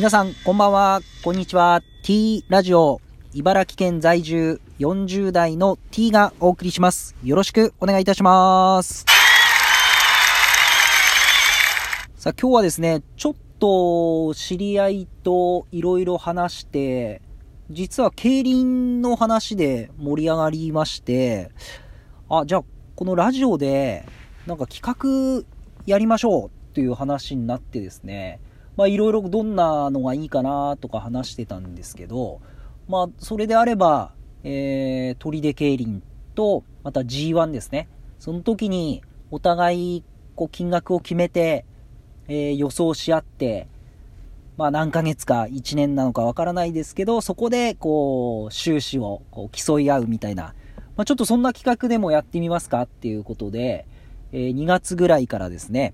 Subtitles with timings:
[0.00, 1.02] 皆さん、こんばんは。
[1.22, 1.82] こんにちは。
[2.02, 3.02] T ラジオ、
[3.34, 7.14] 茨城県在住40代の T がお送りします。
[7.22, 9.04] よろしくお願いいたします。
[12.16, 17.20] さあ、今日はですね、ちょっと知り合いといろいろ話して、
[17.68, 21.50] 実は競輪の話で盛り上がりまして、
[22.30, 22.64] あ、じゃあ、
[22.96, 24.06] このラジオで、
[24.46, 25.44] なんか企画
[25.84, 28.40] やりましょうっていう話になってですね、
[28.80, 32.40] まあいろいろどんなのがいいかなとか話してたんですけど、
[32.88, 36.02] まあそれであれば、えー、砦競輪
[36.34, 37.90] と、また G1 ですね。
[38.18, 41.66] その時にお互いこう金額を決めて、
[42.26, 43.68] えー、予想し合って、
[44.56, 50.54] まあ何ヶ月か1年なのかわからないですけど、そこでこう収支をこう競い合うみたいな、
[50.96, 53.86] まあ、ちょっとそんな企画でもやってみますかっていうことで、
[54.32, 55.92] えー、2月ぐらいからですね、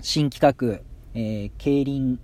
[0.00, 2.20] 新企画、えー、競輪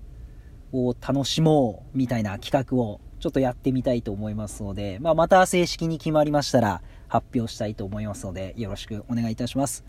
[0.73, 9.85] を楽しもうみたいな企画をちょっとやってみたいと思いますので、まあ、また正式に決まりましたら発表したいと思いますので、よろしくお願いいたします。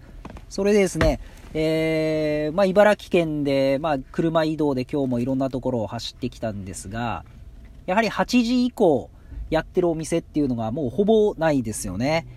[0.47, 1.19] それでですね、
[1.53, 7.25] えー、まあ、茨城県で、まあ、車移動で今日もいろんなところを走ってきたんですが、
[7.87, 9.09] やはり8時以降
[9.49, 12.27] やってるお店っていうのがもうほぼないですよね。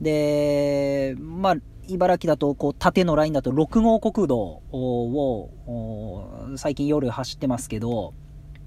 [0.00, 1.56] で、まあ、
[1.88, 5.50] 茨城だと、こう、縦のラインだと6号国道を、
[6.56, 8.14] 最近夜走ってますけど、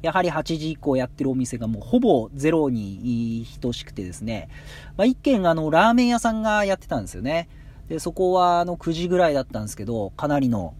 [0.01, 4.47] やはり8時以降やってるお店がもうほぼゼロに等しくてですね、
[4.95, 7.49] まあ、一軒あの、ラーメン屋さんがやってたんですよね。
[7.89, 10.75] で、そこはあの、9時ぐらいだったんですけど、かなりの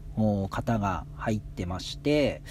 [0.49, 2.41] 方が入ってまして、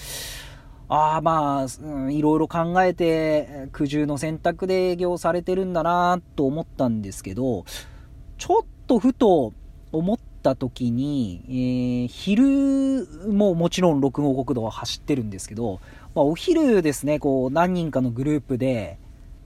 [0.89, 7.65] ああ、まあ、うん、いろいろ考えて、苦渋の選択で営業されてるんだなと思ったんですけど、
[8.39, 9.53] ちょっとふと
[9.93, 15.81] 思った時に、えー、昼ももちろん6号国道は走ってるんですけど、
[16.15, 18.99] まあ、お昼ですね、こう、何人かのグループで、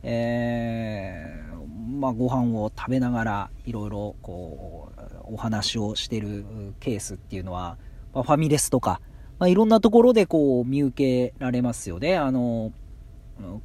[0.03, 6.45] えー、まあ、ご飯を食べながら、いろいろ、こう、お話をしてる
[6.81, 7.77] ケースっていうのは、
[8.15, 9.01] まあ、ファミレスとか、
[9.39, 12.17] まあ、いろんなところでこう、見受けられますよね。
[12.17, 12.73] あの、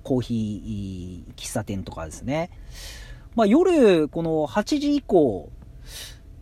[0.04, 2.50] コーヒー喫茶店とかですね。
[3.36, 5.50] まあ、夜、この8時以降、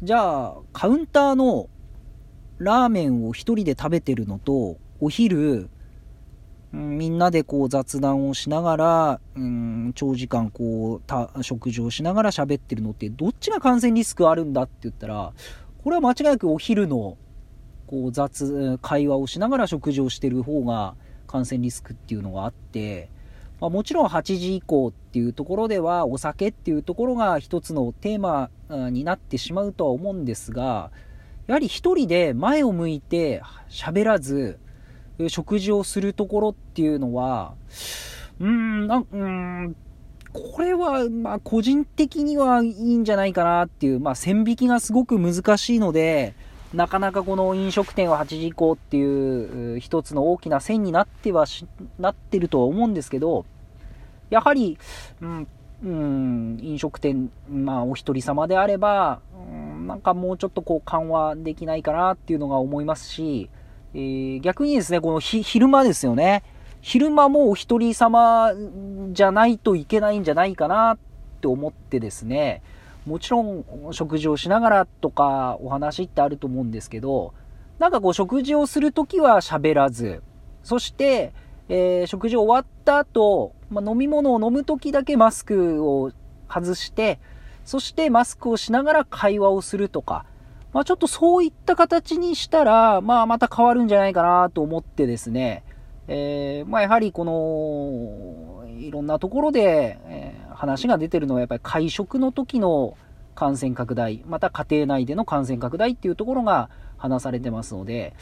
[0.05, 1.67] じゃあ、カウンターの
[2.59, 5.67] ラーメンを一人で食べてるのと、お昼、
[6.71, 15.33] みんなでこう雑談をしながら、うん、長時間こう、食事をしながら喋ってるのって、どっちが感染リスクあるんだって言ったら、
[15.83, 17.17] これは間違いなくお昼の、
[17.87, 20.93] こう雑、会話をしながら食事をしてる方が
[21.25, 23.09] 感染リスクっていうのがあって、
[23.61, 28.49] まあ、もちろん8時以降っていうところではお酒っていうところが一つのテーマ
[28.89, 30.91] になってしまうとは思うんですが、
[31.47, 34.59] やはり一人で前を向いて喋らず、
[35.29, 37.53] 食事をするところっていうのは、
[38.39, 39.75] うーん、なうん、
[40.33, 46.33] これは、まあ、個人的にはいいんじゃないかなっていう、まあ、線引きがすごく難しいので、
[46.73, 51.65] なかなかこの飲食店は8時以降っていう一つの大きな線になってはし、
[51.99, 53.45] なってるとは思うんですけど、
[54.29, 54.77] やはり、
[55.21, 55.47] うん、
[55.83, 59.19] うん、飲食店、まあ、お一人様であれば、
[59.51, 63.49] うん、なんかもうちょっとこう緩和できないかなっていうのが思いますし、
[63.93, 66.43] えー、逆にですね、この昼間ですよね。
[66.81, 68.51] 昼間もお一人様
[69.11, 70.97] じゃないといけないんじゃないかなっ
[71.41, 72.61] て思ってですね、
[73.05, 77.33] もちろん食事をしながらとかお話ってあると思うんですけど、
[77.79, 80.23] なんかこう食事をするときは喋らず、
[80.63, 81.33] そして、
[81.69, 86.11] えー、食事終わった後、まあ、飲み物を飲むときだけマスクを
[86.49, 87.19] 外して、
[87.63, 90.25] そしてマスクをしながら会話をするとか、
[90.73, 95.63] まあ、ちょっとそういった形にしたら、まあ、また変わるんじゃないかなと思ってですね、
[96.07, 100.24] えー、まあ、やはりこの、いろんなところで、え、
[100.55, 102.97] 話が出てるのはやっぱり会食の時の
[103.35, 108.13] 感染拡大、また家庭内での感染拡大っていうところが話されてますので、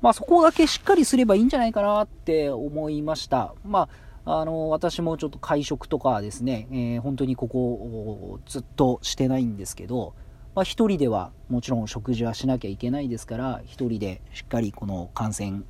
[0.00, 3.54] まあ、そこだけしっかりすればいいんじゃないかなって思いました。
[3.64, 3.88] ま
[4.24, 10.14] あ、あの、私もちょっと会食とかですね、えー、本当にここずっとしてないんですけど、
[10.54, 15.62] まあ、一人ではもちろん食事はしなきゃいけないですから、一人でしっかりこの感染、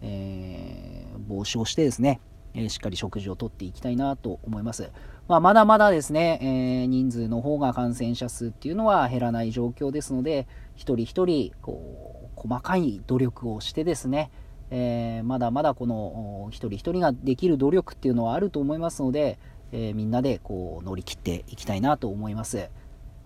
[0.00, 2.20] えー、防止をしてですね、
[2.54, 4.90] え、しっかり食事をとっていきたいなと思います。
[5.28, 14.30] まあ、まだまだですね、えー、人数の方が感染者数っていうのは減らない状況ですので、一人一人、こう、細かい努力をしてですね、
[14.70, 19.38] えー、まだまだこの一人一人ができる努力っていうのはあると思いますので、
[19.70, 22.70] えー、みんなでこう乗り切っていきたいなと思います。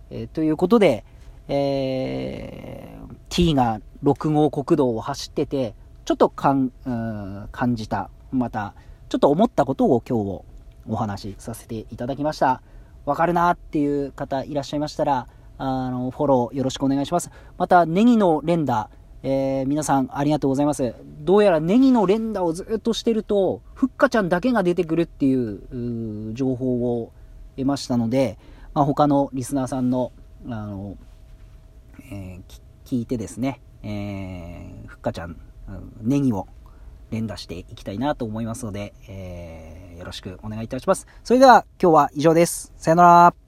[0.09, 1.05] え、ということで、
[1.47, 2.97] え、
[3.29, 5.73] T が6号国道を走ってて、
[6.05, 6.71] ちょっとかん、
[7.51, 8.73] 感じたまた、
[9.09, 10.41] ちょっと思ったことを今日
[10.89, 12.61] お話しさせていただきました。
[13.05, 15.27] わかるなっていう方いらっしゃいましたら、
[15.57, 17.31] あの、フォローよろしくお願いします。
[17.57, 18.89] また、ネギの連打、
[19.23, 20.93] えー、皆さんありがとうございます。
[21.21, 27.13] どうやらネギの連打をずっとしてると、ふっかちゃんだけが出てくるっていう情報を
[27.55, 28.37] 得ましたので、
[28.73, 30.11] まあ、他のリスナーさんの、
[30.49, 30.97] あの、
[32.11, 35.37] えー、聞いてですね、えー、ふっかちゃん、
[36.01, 36.47] ネギを
[37.11, 41.07] 連打していきたいなと思いますので、えー、よろしくお願いいたします。
[41.23, 42.73] それでは今日は以上です。
[42.77, 43.46] さよなら。